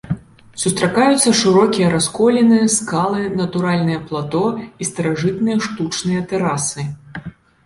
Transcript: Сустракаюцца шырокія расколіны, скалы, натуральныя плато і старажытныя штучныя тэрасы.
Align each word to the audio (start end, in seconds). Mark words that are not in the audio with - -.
Сустракаюцца 0.61 1.33
шырокія 1.41 1.89
расколіны, 1.95 2.57
скалы, 2.77 3.19
натуральныя 3.43 3.99
плато 4.09 4.43
і 4.63 4.83
старажытныя 4.91 5.57
штучныя 5.69 6.21
тэрасы. 6.35 6.81